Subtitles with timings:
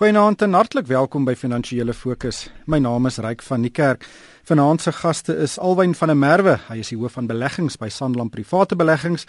[0.00, 2.46] Goeienaand en hartlik welkom by Finansiële Fokus.
[2.64, 4.06] My naam is Ryk van die Kerk.
[4.48, 6.54] Vanaand se gaste is Alwyn van der Merwe.
[6.70, 9.26] Hy is die hoof van beleggings by Sanlam Private Beleggings.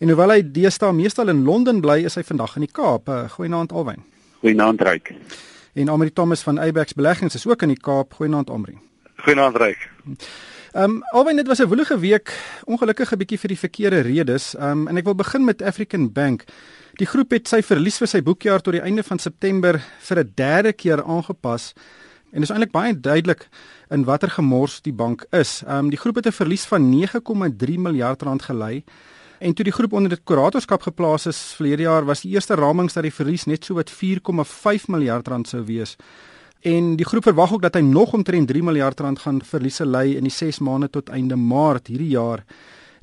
[0.00, 3.12] En hoewel hy deesdae meestal in Londen bly, is hy vandag in die Kaap.
[3.12, 4.00] Uh, goeienaand Alwyn.
[4.40, 5.12] Goeienaand Ryk.
[5.76, 8.16] En Amri Thomas van Abex Beleggings is ook in die Kaap.
[8.16, 8.78] Goeienaand Amri.
[9.26, 9.90] Goeienaand Ryk.
[10.74, 12.34] Ehm um, Alwyn, dit was 'n woelige week,
[12.64, 14.54] ongelukkig 'n bietjie vir die verkeerde redes.
[14.54, 16.44] Ehm um, en ek wil begin met African Bank.
[16.92, 20.32] Die groep het sy verlies vir sy boekjaar tot die einde van September vir 'n
[20.34, 21.72] derde keer aangepas
[22.32, 23.48] en dit is eintlik baie duidelik
[23.90, 25.62] in watter gemors die bank is.
[25.62, 28.84] Ehm um, die groep het 'n verlies van 9,3 miljard rand gelei.
[29.38, 32.94] En toe die groep onder dit kuratorskap geplaas is verlede jaar was die eerste ramings
[32.94, 35.96] dat die verlies net so wat 4,5 miljard rand sou wees.
[36.64, 40.14] En die groep verwag ook dat hy nog omtrent 3 miljard rand gaan verliese lei
[40.16, 42.40] in die 6 maande tot einde Maart hierdie jaar.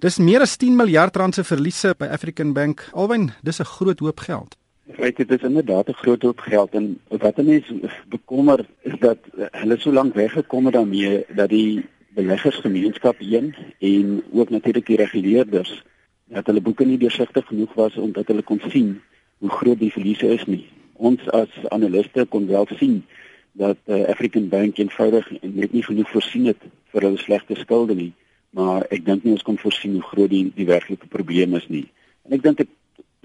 [0.01, 2.81] Dis meer as 10 miljard rand se verliese by African Bank.
[2.93, 4.57] Alwyn, dis 'n groot hoop geld.
[4.97, 7.79] Weet dit is inderdaad 'n groot hoop geld en wat mense
[8.09, 9.17] bekommer is dat
[9.51, 11.85] hulle so lank weggekom het daarmee dat die
[12.15, 15.83] beleggersgemeenskap heen en ook natuurlik die reguleerders
[16.25, 19.01] dat hulle boeke nie deursigtig genoeg was om dat hulle kon sien
[19.37, 20.67] hoe groot die verliese is nie.
[20.93, 23.03] Ons as analiste kon wel sien
[23.51, 28.13] dat uh, African Bank eenvoudig net nie genoeg voorsien het vir hulle slegte skulde nie
[28.51, 31.85] maar ek dink nie ons kan voorsien hoe groot die die werklike probleem is nie.
[32.27, 32.71] En ek dink dit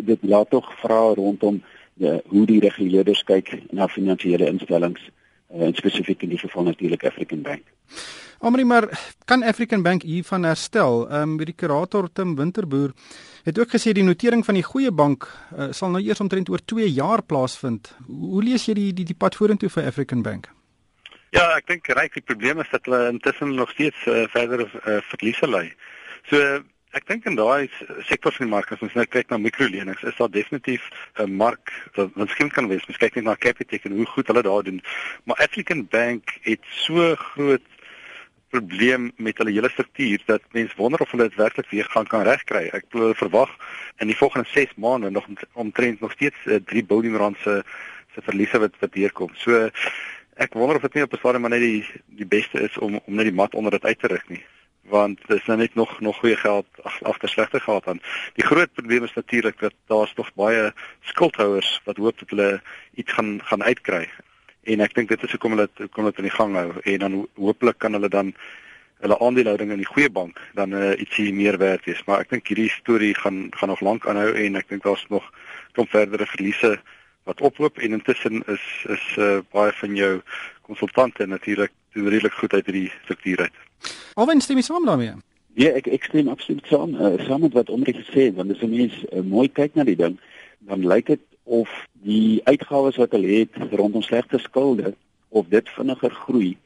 [0.06, 1.62] dit laat tog vra rondom
[1.96, 7.06] die hoe die reguleerders kyk na finansiële instellings uh, en spesifiek in die geval natuurlik
[7.08, 7.64] African Bank.
[8.38, 11.08] Omri maar kan African Bank hiervan herstel?
[11.08, 12.92] Ehm um, die kurator Tim Winterboer
[13.44, 16.60] het ook gesê die notering van die goeie bank uh, sal nou eers omtrent oor
[16.64, 17.94] 2 jaar plaasvind.
[18.06, 20.50] Hoe lees jy die die, die pad vorentoe vir African Bank?
[21.30, 24.98] Ja, ek dink reg die probleem is dat hulle intussen nog steeds uh, verder uh,
[25.08, 25.70] verliese ly.
[26.28, 26.42] So
[26.96, 27.68] ek dink in daai
[28.08, 30.84] sektors van die mark as ons nou kyk na mikrolenings, is daar definitief
[31.20, 32.84] 'n mark wat miskien kan wees.
[32.88, 34.82] Ons kyk net na Capitec en hoe goed hulle daar doen.
[35.24, 37.75] Maar African Bank het so groot
[38.50, 42.22] probleem met hulle hele struktuur dat mense wonder of hulle dit werklik weer gaan kan
[42.22, 42.68] regkry.
[42.72, 43.52] Ek glo verwag
[43.98, 47.62] in die volgende 6 maande nog omtrent nog steeds uh, 3 biljoen rand se
[48.14, 49.30] se verliese wat wat deurkom.
[49.34, 49.70] So
[50.36, 53.00] Ek wonder of dit nie op 'n stadium maar net die die beste is om
[53.06, 54.44] om net die mat onder dit uit te rig nie
[54.88, 56.66] want dit is nou net nog nog goeie geld
[57.02, 58.00] af te slegte geld dan.
[58.34, 62.60] Die groot probleem is natuurlik dat daar's nog baie skuldhouers wat hoop dat hulle
[62.94, 64.08] iets gaan gaan uitkry.
[64.66, 67.18] En ek dink dit is hoekom hulle kom dit in die gang hou en dan
[67.38, 68.32] hooplik kan hulle dan
[69.04, 72.02] hulle aandelehouding in die goeie bank dan uh, ietsie meer werd wees.
[72.08, 75.26] Maar ek dink hierdie storie gaan gaan nog lank aanhou en ek dink daar's nog
[75.76, 76.76] kom verdere verliese
[77.28, 78.66] wat oploop en intussen is
[78.96, 80.12] is uh, baie van jou
[80.66, 83.62] konsultante natuurlik doen redelik goed uit hierdie struktuur uit.
[84.14, 85.14] Alwen stem jy saam daarmee?
[85.56, 86.94] Ja, ek ek stem absoluut saam.
[86.98, 89.84] Uh, saam met wat Omri gesê het, want as 'n mens uh, mooi kyk na
[89.84, 90.18] die ding,
[90.68, 91.70] dan lyk dit of
[92.02, 94.94] die uitgawes wat hulle het rondom slegte skulde
[95.28, 96.56] of dit vinniger groei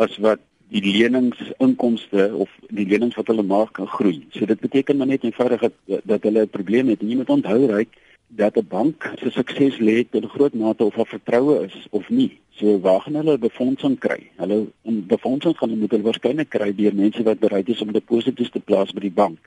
[0.00, 0.40] as wat
[0.72, 4.22] die leningsinkomste of die lenings wat hulle maak kan groei.
[4.32, 7.00] So dit beteken maar net eenvoudig dat dat hulle 'n probleem het.
[7.00, 7.92] Jy moet onthou ryk
[8.26, 12.40] dat 'n bank se sukses lê in groot mate of haar vertroue is of nie.
[12.50, 14.30] So waar gaan hulle befondsing kry?
[14.36, 18.50] Hulle in befondsing gaan moet hulle waarskynlik kry deur mense wat bereid is om deposito's
[18.50, 19.38] te plaas by die bank.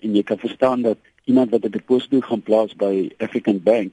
[0.00, 3.92] En jy kan verstaan dat iemand wat 'n deposito gaan plaas by African Bank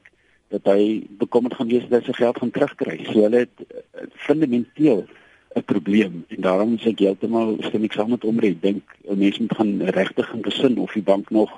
[0.54, 2.98] dat hy bekommerd gaan wees dat hy sy geld gaan terugkry.
[3.10, 5.06] So hulle het uh, fundamenteel
[5.54, 8.56] 'n probleem en daarom sê ek heeltemal stem ek saam met Omri.
[8.58, 11.52] Ek dink mense moet gaan regtig gaan besin of die bank nog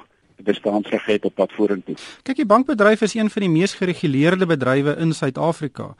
[0.44, 1.96] bestaansreg het op pad vorentoe.
[2.24, 5.96] Kyk, die bankbedryf is een van die mees gereguleerde bedrywe in Suid-Afrika.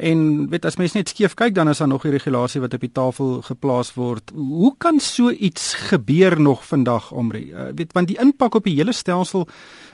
[0.00, 2.80] En weet as mens net skief kyk dan is daar nog 'n regulasie wat op
[2.80, 4.30] die tafel geplaas word.
[4.34, 7.46] Hoe kan so iets gebeur nog vandag omre?
[7.46, 9.48] Uh, weet want die impak op die hele stelsel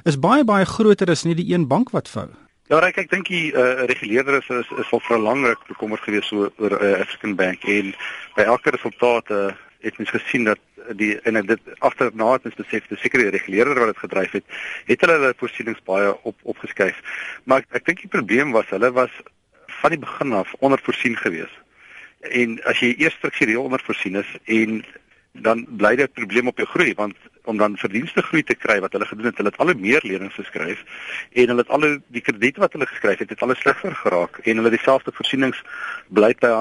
[0.05, 2.28] is baie baie groter as net die een bank wat vou.
[2.66, 6.72] Ja, ek ek dink die uh, reguleerder is is, is vir lank bekommerd geweest oor
[6.75, 7.62] uh, African Bank.
[7.62, 7.93] En
[8.34, 9.53] by elke resultaat uh,
[9.87, 10.59] het mens gesien dat
[10.99, 14.59] die en dit agterna het ons besef dis seker die reguleerder wat dit gedryf het
[14.91, 16.99] het hulle hulle voorsienings baie op opgeskuif.
[17.44, 19.15] Maar ek, ek dink die probleem was hulle was
[19.78, 21.62] van die begin af ondervoorsien geweest.
[22.35, 24.82] En as jy eers struktureel ondervoorsien is en
[25.46, 28.78] dan bly dit 'n probleem op jou groei want om dan verdienste groei te kry
[28.84, 30.82] wat hulle gedoen het, hulle het al meer lenings geskryf
[31.32, 34.60] en hulle het al die krediete wat hulle geskryf het, het alles slegter geraak en
[34.60, 35.62] hulle dieselfde voorsienings
[36.08, 36.52] bly by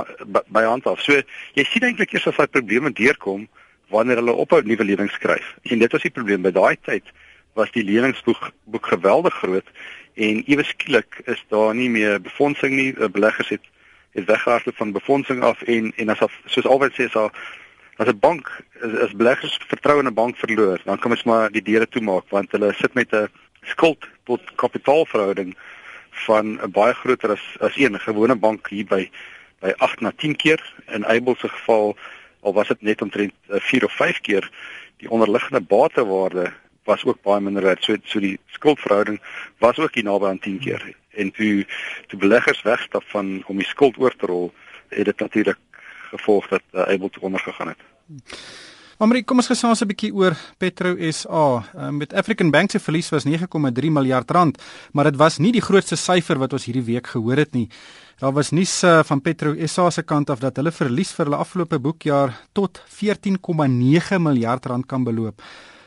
[0.54, 1.02] by hand af.
[1.02, 1.22] So
[1.58, 3.48] jy sien eintlik eers as daai probleme deurkom
[3.94, 5.56] wanneer hulle ophou nuwe lenings skryf.
[5.64, 7.14] En dit was die probleem by daai tyd
[7.56, 9.70] was die leningsboek boek geweldig groot
[10.16, 12.92] en ewe skielik is daar nie meer befondsing nie.
[12.94, 13.72] Beleggers het
[14.16, 17.32] het weggehardloop van befondsing af en en as soos altyd sê is daar
[17.98, 21.52] as 'n bank as, as beleggers vertrou in 'n bank verloor, dan kan mens maar
[21.52, 23.30] die deure toemaak want hulle sit met 'n
[23.62, 25.56] skuld tot kapitaalverhouding
[26.12, 28.00] van 'n baie groter as as een.
[28.00, 29.10] gewone bank hier by
[29.60, 30.74] by 8 na 10 keer.
[30.88, 31.98] In Able se geval
[32.42, 34.52] al was dit net omtrent 4 of 5 keer
[34.98, 36.54] die onderliggende batewaarde
[36.84, 37.84] was ook baie minder werd.
[37.84, 39.22] So so die skuldverhouding
[39.58, 40.96] was ook hier naby aan 10 keer.
[41.10, 41.66] En toe
[42.08, 44.54] toe beleggers wegstap van om die skuld oor te rol
[44.88, 45.58] het dit natuurlik
[46.18, 47.82] gevolg dat uh, Able te onder gegaan het.
[48.98, 51.64] Maar kom ons gesels 'n bietjie oor Petro SA.
[51.76, 55.62] Um, met African Bank se verlies was 9,3 miljard rand, maar dit was nie die
[55.62, 57.70] grootste syfer wat ons hierdie week gehoor het nie.
[58.20, 61.38] Daar was nuus uh, van Petro SA se kant af dat hulle verlies vir hulle
[61.38, 65.42] afgelope boekjaar tot 14,9 miljard rand kan beloop.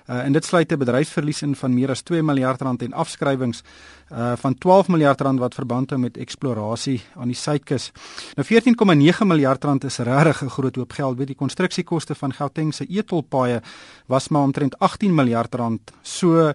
[0.09, 3.63] Uh, en dit sluit 'n bedryfsverlies in van meer as 2 miljard rand en afskrywings
[4.13, 7.93] uh van 12 miljard rand wat verband hou met eksplorasie aan die suidkus.
[8.35, 11.17] Nou 14,9 miljard rand is regtig 'n groot hoop geld.
[11.17, 13.61] Weet die konstruksiekoste van Gauteng se etolpaaie
[14.07, 15.93] was maar omtrent 18 miljard rand.
[16.03, 16.53] So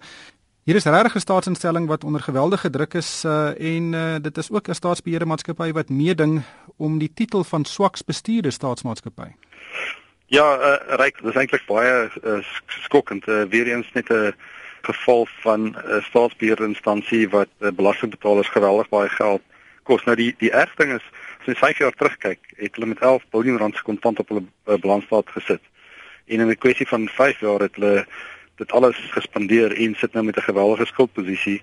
[0.63, 4.51] hier is regtig 'n staatsinstelling wat onder geweldige druk is uh en uh dit is
[4.51, 6.41] ook 'n staatsbeheerde maatskappy wat meeding
[6.77, 9.29] om die titel van swaks bestuurde staatsmaatskappy.
[10.25, 13.27] Ja, uh, ryk, dis eintlik baie uh, skokkend.
[13.27, 14.33] Uh, weer eens net 'n
[14.81, 19.41] geval van 'n uh, staatsbeheerde instansie wat uh, belastingbetalers geweldig baie geld
[19.83, 20.03] kos.
[20.03, 21.05] Nou die die erg ding is,
[21.39, 24.43] as jy 5 jaar terugkyk, het hulle met 11 miljard rand se kontant op hulle
[24.43, 25.61] uh, balansstaat gesit.
[26.27, 28.05] En in 'n kwessie van 5 jaar het hulle
[28.55, 31.61] dit alles gespandeer en sit nou met 'n geweldige skuldposisie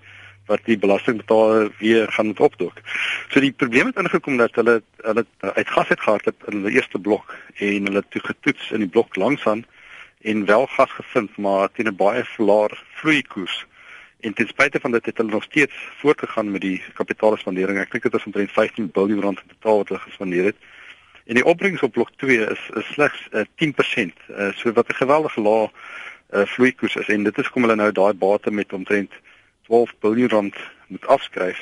[0.51, 2.81] wat die belastingbetaler weer gaan moet opdoek.
[3.31, 6.75] So die probleem het ingekom dat hulle hulle uit gas het gehard het in hulle
[6.75, 9.65] eerste blok en hulle toe getoets in die blok langsaan
[10.21, 13.67] en wel gas gevind maar teen 'n baie laer vloeikoers.
[14.21, 17.79] En ten spyte van dit het hulle nog steeds voortgegaan met die kapitaalspandering.
[17.79, 20.57] Ek dink dit was omtrent 15 miljard rand in totaal wat hulle gespandeer het.
[21.25, 25.03] En die opbrengs op blok 2 is, is slegs uh, 10%, uh, so wat 'n
[25.03, 25.71] geweldige lae
[26.31, 29.13] uh, vloeikoers is en dit is kom hulle nou daai bate met omtrent
[29.71, 30.57] 12 miljard rand
[30.91, 31.61] moet afskryf.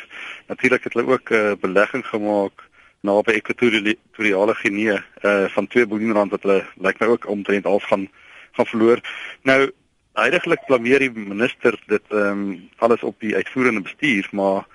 [0.48, 2.64] Natuurlik het hulle ook 'n uh, belegging gemaak
[3.00, 7.84] naby Ekwatoriale Guinea uh van 2 miljard rand wat hulle lyk my ook omtrent half
[7.84, 8.08] gaan
[8.52, 9.00] gaan verloor.
[9.42, 9.70] Nou
[10.12, 14.66] heidaglik blameer die minister dit ehm um, alles op die uitvoerende bestuur, maar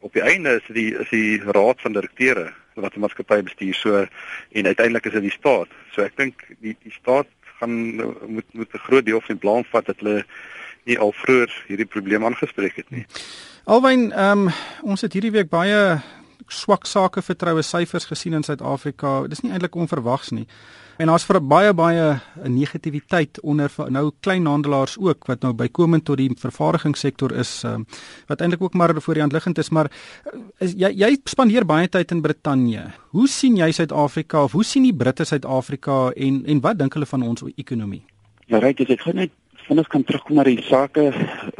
[0.00, 4.06] op die einde is die is die raad van direkteure wat die maatskappy bestuur so
[4.52, 5.68] en uiteindelik is dit die staat.
[5.92, 7.28] So ek dink die die staat
[7.60, 7.94] gaan
[8.26, 10.24] moet moet 'n groot deel van die blame vat dat hulle
[10.88, 13.06] nie al vroeër hierdie probleem aangespreek het nie.
[13.64, 14.52] Alwyn, ehm um,
[14.82, 16.00] ons het hierdie week baie
[16.52, 19.22] swak sake vertroue syfers gesien in Suid-Afrika.
[19.30, 20.46] Dis nie eintlik onverwags nie.
[21.00, 22.06] En daar's vir baie baie
[22.44, 27.86] negativiteit onder nou kleinhandelaars ook wat nou bykomend tot die vervaardigingssektor is um,
[28.28, 29.90] wat eintlik ook maar voor die hand liggend is, maar
[30.58, 32.90] is, jy jy spandeer baie tyd in Brittanje.
[33.16, 37.08] Hoe sien jy Suid-Afrika of hoe sien die Britte Suid-Afrika en en wat dink hulle
[37.08, 38.04] van ons ekonomie?
[38.46, 39.32] Ja, reg, ek gaan net
[39.66, 41.10] vinnig kan terugkom na die sake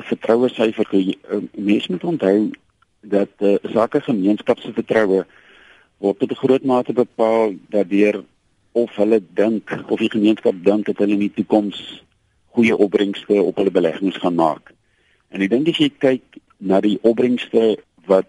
[0.08, 0.88] vertroue syfer.
[0.93, 2.50] Eh, mense moet onthou
[3.02, 5.25] dat uh, sake gemeenskap se vertroue
[5.99, 8.25] word tot 'n groot mate bepaal daardeur
[8.72, 12.02] of hulle dink of die gemeenskap dink dat hulle in die toekoms
[12.54, 14.72] goeie opbrengste op hulle beleggings gaan maak.
[15.31, 17.76] En ek dink as jy kyk na die opbrengste
[18.06, 18.28] wat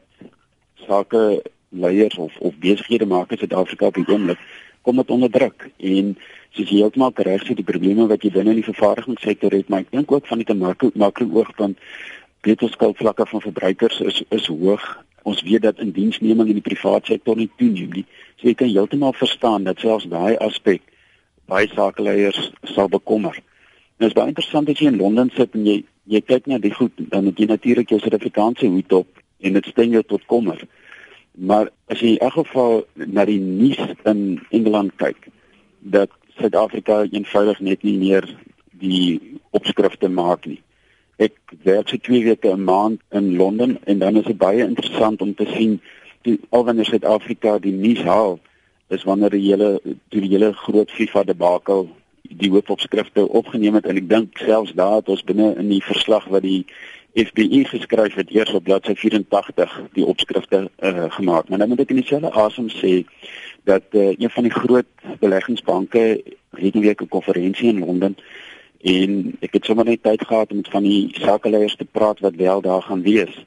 [0.88, 4.40] sake leiers of of besighede maak in Suid-Afrika op die oomblik,
[4.84, 6.16] kom dit onder druk en
[6.54, 9.86] soos jy heeltemal reg sê die probleme wat jy binne in die vervaardigingssektor het, maar
[9.86, 11.80] ek dink ook van die makro makro oogpunt
[12.44, 14.84] beterskapvlakke van verbruikers is is hoog.
[15.24, 18.06] Ons weet dat indiensneming in die private sektor nie toeneem nie.
[18.36, 20.84] So jy kan heeltemal verstaan dat selfs daai aspek
[21.48, 23.40] baie sakeleiers sal bekommer.
[24.00, 26.74] Nou is baie interessant as jy in Londen sit en jy jy kyk na die
[26.76, 30.60] goed, dan het jy natuurlik jou Suid-Afrikaanse hoed op en dit stem jou tot kommer.
[31.34, 35.30] Maar as jy in elk geval na die nuus in Engeland kyk,
[35.80, 38.28] dat Suid-Afrika eenvoudig net nie meer
[38.82, 40.62] die opskrifte maak nie.
[41.22, 41.36] Ek
[41.66, 45.36] werk vir 2 weke 'n maand in Londen en dan is dit baie interessant om
[45.36, 45.82] te sien
[46.22, 48.40] die alwanneer Suid-Afrika die nuus haal
[48.88, 51.90] is wanneer die hele die hele groot FIFA debakel
[52.22, 56.28] die hoofopskrifte opgeneem het en ek dink selfs daar het ons binne in die verslag
[56.34, 56.66] wat die
[57.14, 61.50] FBI geskryf het eers op bladsy 84 die opskrifte uh, gemaak.
[61.50, 62.94] Maar nou moet ek in dieselfde asem sê
[63.70, 64.90] dat uh, een van die groot
[65.20, 66.24] beleggingsbanke
[66.58, 68.18] het 'n week 'n konferensie in Londen
[68.82, 72.36] en ek het sommer net tyd gehad om met van die sakeleiers te praat wat
[72.36, 73.46] wel daar gaan wees.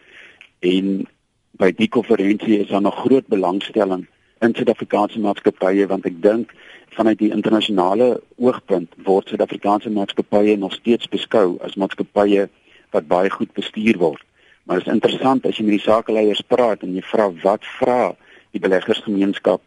[0.58, 1.08] En
[1.50, 4.06] by die konferensie is daar nog groot belangstelling
[4.38, 6.54] in Suid-Afrikaanse maatskappye want ek dink
[6.96, 12.48] vanuit die internasionale oogpunt word Suid-Afrikaanse maatskappye nog steeds beskou as maatskappye
[12.94, 14.22] wat baie goed bestuur word.
[14.66, 18.00] Maar dit is interessant as jy met die sakeleiers praat en jy vra wat vra
[18.54, 19.62] die beleggersgemeenskap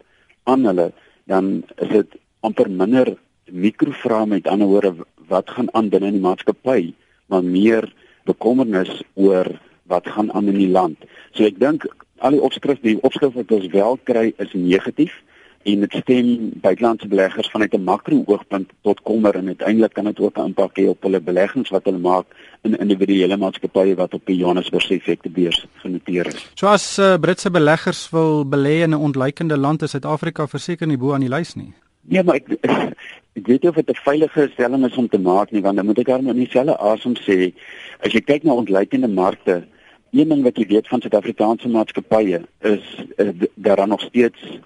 [0.49, 0.89] aan hulle,
[1.29, 3.13] dan is dit amper minder
[3.49, 4.93] mikrovrae met ander woorde
[5.29, 6.93] wat gaan aan binne in die maatskappy,
[7.29, 7.87] maar meer
[8.27, 9.47] bekommernis oor
[9.89, 10.97] wat gaan aan in die land.
[11.33, 11.85] So ek dink
[12.19, 15.13] al die opskrifte, die opskrif wat ons wel kry is negatief
[15.63, 20.37] en dit stem buitelandse beleggers vanuit 'n makro-oogpunt tot kommer en uiteindelik kan dit ook
[20.37, 22.25] 'n impak hê op hulle beleggings wat hulle maak
[22.61, 26.51] in individuele maatskappye wat op die Johannesburg effektebeurs genoteer is.
[26.53, 30.97] So as uh, Britse beleggers wil belê in 'n ontleikende land, is Suid-Afrika verseker nie
[30.97, 31.73] bo aan die lys nie.
[32.01, 32.47] Nee, maar ek
[33.39, 35.85] ek weet nie of dit 'n veilige stelling is om te maak nie, want dan
[35.85, 37.53] moet ek daarmee nie dieselfde asem sê
[37.99, 39.63] as jy kyk na ontleikende markte.
[40.11, 44.59] Een ding wat jy weet van Suid-Afrikaanse maatskappye is, is daar dan nog steeds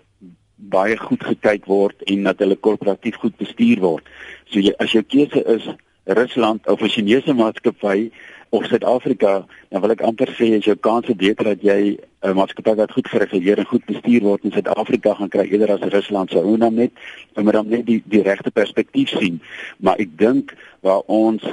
[0.55, 4.05] baie goed gekyk word en dat hulle korporatief goed bestuur word.
[4.51, 5.67] So jy, as jou keuse is
[6.05, 8.11] Rusland of 'n Chinese maatskappy
[8.49, 12.35] of Suid-Afrika, dan wil ek amper sê as jou kans is beter dat jy 'n
[12.35, 16.29] maatskappy wat goed gereguleer en goed bestuur word in Suid-Afrika gaan kry eerder as Rusland
[16.29, 16.91] se ou naam net,
[17.35, 19.41] omdat dan net die die regte perspektief sien.
[19.79, 21.43] Maar ek dink waar ons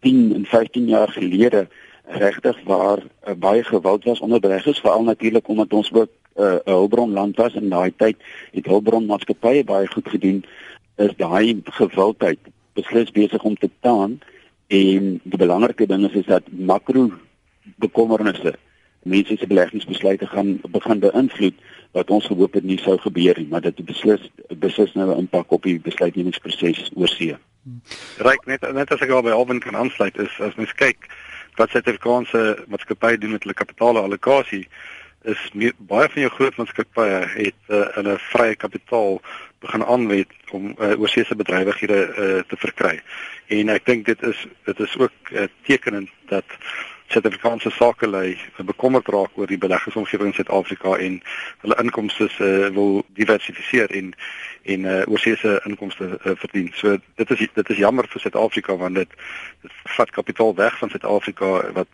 [0.00, 1.68] 10 en 15 jaar gelede
[2.06, 7.36] regtig waar uh, baie geweld was onder beleggers veral natuurlik omdat ons ook uh, hulpbronland
[7.36, 8.16] was in daai tyd
[8.52, 10.44] het hulpbronmaatskappye baie goed gedoen
[10.96, 12.38] is daai gewildheid
[12.78, 14.20] beslis besig om te taan
[14.68, 17.10] en die belangrike ding is is dat makro
[17.76, 18.54] bekommernisse
[19.02, 21.54] mense se beleggingsbesluite gaan begin beïnvloed
[21.92, 24.28] wat ons gehoop het nie sou gebeur nie maar dit beslis
[24.64, 27.36] beslis nou 'n impak op die besluitnemingsproses oor see.
[28.18, 31.08] Ryk net net as ek al by Alvin kan aansluit is as mens kyk
[31.56, 34.68] wat Suid-Afrikaanse maatskappye doen met hulle kapitaalallokasie
[35.22, 39.20] is meer, baie van jou groot maatskappye het uh, hulle vrye kapitaal
[39.62, 42.96] begin aanwend om uh, oorseese bedrywighede uh, te verkry.
[43.46, 46.58] En ek dink dit is dit is ook uh, tekenend dat
[47.12, 51.18] Suid-Afrikaanse sakelei bekommerd raak oor die beleggingsomgewing in Suid-Afrika en
[51.60, 54.14] hulle inkomste uh, wil diversifiseer en
[54.62, 56.70] en uh, oorseese inkomste uh, verdien.
[56.74, 59.18] So dit is dit is jammer vir Suid-Afrika want dit,
[59.62, 61.90] dit vat kapitaal weg van Suid-Afrika wat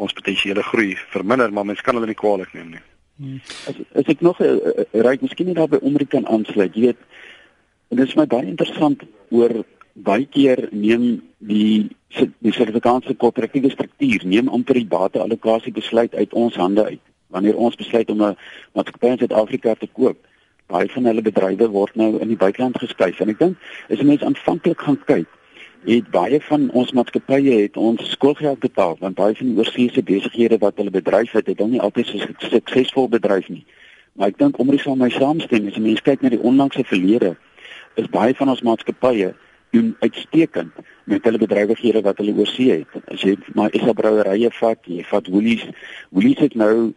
[0.00, 2.84] ons potensiële groei verminder, maar mens kan hulle nie kwaadlik neem nie.
[3.68, 7.00] As, as ek nog 'n uh, uh, ryk miskien nie daarby omreken aansluit, jy weet,
[7.90, 9.64] dit is my baie interessant oor
[9.94, 11.90] baie keer neem die
[12.42, 17.02] die Suid-Afrikaanse korporatiewe struktuur neem amper die bateallokasie besluit uit ons hande uit.
[17.30, 18.36] Wanneer ons besluit om 'n
[18.74, 20.16] maatskappy in Suid-Afrika te koop,
[20.66, 23.56] baie van hulle bedrywe word nou in die buiteland geskuif en ek dink
[23.90, 25.28] as mense aanvanklik gaan kyk
[25.84, 30.58] het baie van ons maatskappye het ons skoolgeld betaal want baie van die oorseese besighede
[30.58, 33.64] wat hulle bedryf het, het dan nie altyd so suksesvol bedryf nie.
[34.12, 37.36] Maar ek dink om resou my saamstem as mense kyk na die onlangse verlede,
[37.96, 39.32] is baie van ons maatskappye
[39.72, 43.08] doen uitstekend met hulle bedrywighede wat hulle oorsee het.
[43.08, 45.64] As jy maar Issa Brouwerye vat, jy vat Woolies,
[46.10, 46.92] Woolies het nou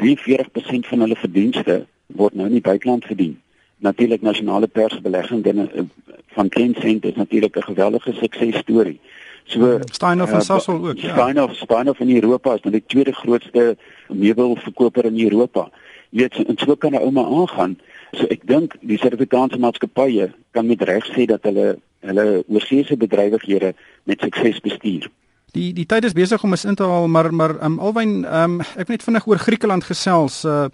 [0.00, 1.84] 43% van hulle verdienste
[2.18, 3.38] word nou in die buiteland verdien
[3.78, 5.82] natuurlik nasionale persbelegging binne eh,
[6.34, 9.00] van Tencent is natuurlik 'n geweldige suksesstorie.
[9.44, 10.98] So Steinhoff en uh, Sasol ook.
[10.98, 11.12] Ja.
[11.12, 13.76] Steinhoff, Steinhoff in Europa is nou die tweede grootste
[14.08, 15.70] meubelverkoper in Europa.
[16.10, 17.78] Jy weet, en so kan 'n ouma aangaan.
[18.12, 23.74] So ek dink die Suid-Afrikaanse maatskappye kan met reg sê dat hulle hulle oorseese bedrywighede
[24.04, 25.10] met sukses bestuur.
[25.54, 28.56] Die die tyd is besig om ons in te haal, maar maar um, alwyn um,
[28.74, 30.40] ek wil net vinnig oor Griekeland gesels.
[30.44, 30.66] Uh,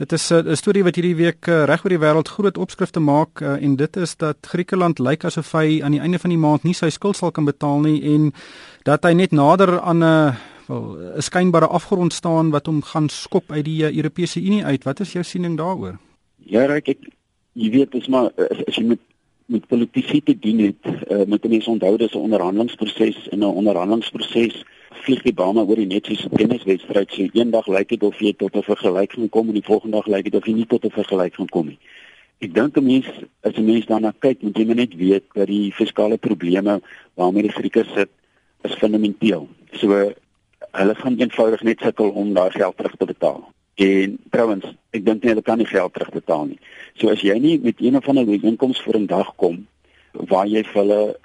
[0.00, 3.00] dit is 'n uh, storie wat hierdie week uh, reg oor die wêreld groot opskrifte
[3.00, 6.38] maak uh, en dit is dat Griekeland lyk asof hy aan die einde van die
[6.38, 8.32] maand nie sy skuld sal kan betaal nie en
[8.82, 10.34] dat hy net nader aan 'n uh,
[10.66, 14.84] wel 'n skynbare afgrond staan wat hom gaan skop uit die uh, Europese Unie uit.
[14.84, 15.98] Wat is jou siening daaroor?
[16.38, 16.98] Ja, ek ek
[17.52, 18.32] jy weet dis maar
[18.66, 18.98] as jy met
[19.46, 24.64] met politici te doen het, uh, moet mense onthou dis 'n onderhandelingsproses en 'n onderhandelingsproses
[24.90, 27.10] vlieg die bane oor die net soos 'n tenniswedstryd.
[27.12, 30.24] So eendag lyk dit of jy tot 'n vergelyking kom en die volgende dag lyk
[30.24, 31.78] dit of jy nie tot 'n vergelyking kom nie.
[32.38, 33.06] Ek dink 'n mens
[33.40, 36.80] as 'n mens daarna kyk, moet jy net weet dat die fiskale probleme
[37.14, 38.10] waarmee die Grieke sit
[38.62, 39.48] is fundamenteel.
[39.72, 40.12] So
[40.72, 43.53] hulle gaan eenvoudig net sukkel om daai geld terug te betaal.
[43.74, 46.58] En trouwens, ek dink nie hulle kan nie geld terugbetaal nie.
[47.00, 49.66] So as jy nie met een of ander inkomste vir 'n dag kom
[50.12, 51.16] waar jy vir hulle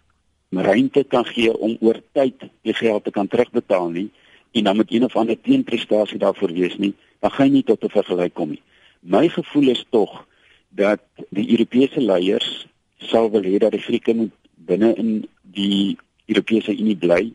[0.50, 4.10] ruimte kan gee om oor tyd die geld te kan terugbetaal nie
[4.52, 7.84] en dan met een of ander teenprestasie daarvoor wees nie, dan gaan jy nie tot
[7.84, 8.62] 'n vergelyk kom nie.
[9.02, 10.26] My gevoel is tog
[10.70, 16.72] dat die Europese leiers sal wil hê dat die Grieke moet binne in die Europese
[16.72, 17.32] Unie bly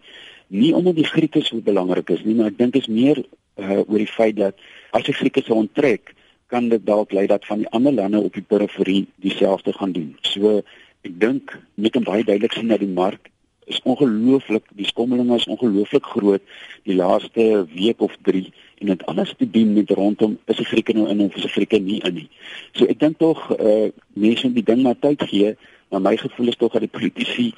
[0.49, 3.25] nie omdat die Grieke so belangrik is nie, maar ek dink dit is meer
[3.57, 4.59] uh, oor die feit dat
[4.91, 6.15] as die Grieke se onttrek,
[6.53, 10.17] kan dit dalk lei dat van die ander lande op die periferie dieselfde gaan doen.
[10.23, 10.61] So
[11.05, 13.31] ek dink met 'n baie duidelik sien dat die mark
[13.67, 16.43] is ongelooflik, die skommelinge is ongelooflik groot
[16.83, 20.93] die laaste week of 3 en dit alles te doen met rondom is die Grieke
[20.93, 22.29] nou in of is die Grieke nie in nie.
[22.73, 25.57] So ek dink tog uh mense moet die ding maar tyd gee,
[25.89, 27.53] maar my gevoel is tog dat die politici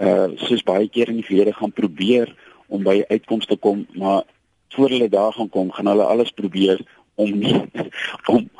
[0.00, 2.34] uh soos baie keer in die verlede gaan probeer
[2.66, 4.24] om by uitkomste te kom, maar
[4.74, 6.80] voor hulle daar gaan kom, gaan hulle alles probeer
[7.14, 7.56] om nie
[8.34, 8.50] om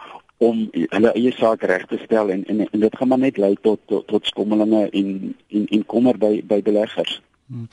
[0.43, 3.55] om hulle eie saak reg te stel en, en en dit gaan maar net lei
[3.63, 7.21] tot tot, tot skommelinge en en en kommer by by beleggers.
[7.47, 7.69] Hmm.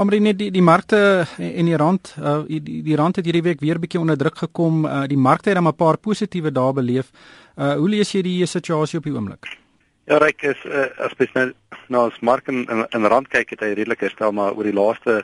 [0.00, 1.00] Omre net die die markte
[1.38, 4.84] en die rand uh, die die rand het hierdie week weer bietjie onder druk gekom.
[4.84, 7.10] Uh, die markte het dan 'n paar positiewe dae beleef.
[7.56, 9.56] Uh, hoe lees jy die situasie op die oomblik?
[10.04, 11.52] Ja, ryk is uh, as jy nou
[11.88, 14.74] na ons mark in, in, in rand kyk het hy redelik herstel maar oor die
[14.74, 15.22] laaste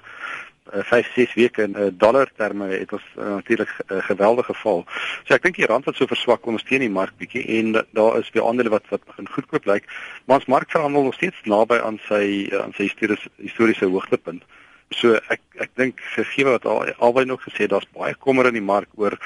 [0.72, 4.54] 5 uh, 6 weke in uh, dollar terme het ons uh, natuurlik 'n uh, geweldige
[4.54, 4.84] val.
[5.24, 8.30] So ek dink die rand het so verswak ondersteun die mark bietjie en daar is
[8.30, 9.84] weer aandele wat wat begin goedkoop lyk.
[10.24, 14.42] Maar ons mark verhandel nog steeds naby aan sy uh, aan sy historiese historiese hoogtepunt.
[14.90, 18.70] So ek ek dink gegee wat al, albei nog gesê daar's baie kommer in die
[18.74, 19.18] mark oor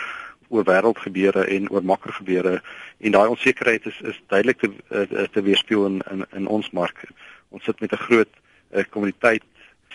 [0.49, 2.61] oor wêreldgebeure en oor makrogebeure
[2.99, 7.05] en daai onsekerheid is is duidelik te te weerspieël in, in in ons mark.
[7.49, 8.33] Ons sit met 'n groot
[8.75, 9.43] uh, kommoditeit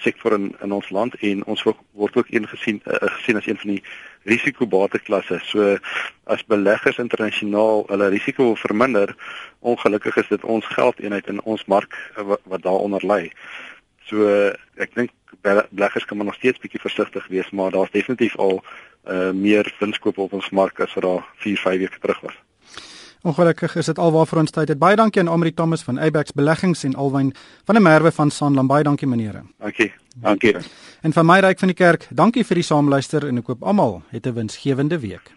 [0.03, 3.57] sektor in in ons land en ons word, ook een gesien uh, gesien as een
[3.57, 3.83] van die
[4.23, 5.39] risikobateklasse.
[5.43, 5.77] So
[6.23, 9.15] as beleggers internasionaal hulle risiko wil verminder,
[9.59, 13.31] ongelukkig is dit ons geldeenheid in ons mark uh, wat, wat daaronder lê.
[14.09, 14.27] So
[14.77, 15.13] ek dink
[15.45, 20.17] beleggers kan maar nog steeds bietjie versigtig wees, maar daar's definitief al uh, meer winskoop
[20.17, 22.37] op ons mark as wat daar 4, 5 weke terug was.
[23.25, 24.70] Ongelukkig is dit alwaar vir ons tyd.
[24.70, 24.77] Het.
[24.77, 27.32] Baie dankie aan Amri Thomas van Abex Beleggings en Alwyn
[27.65, 28.67] van der Merwe van Sanlam.
[28.70, 29.41] Baie dankie meneere.
[29.58, 29.89] Dankie.
[30.22, 30.53] Dankie.
[31.01, 34.03] En van my ryk van die kerk, dankie vir die saamluister en ek hoop almal
[34.13, 35.36] het 'n winsgewende week.